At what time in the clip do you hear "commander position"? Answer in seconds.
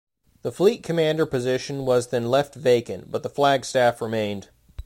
0.81-1.85